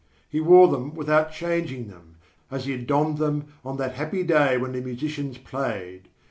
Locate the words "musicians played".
4.81-6.07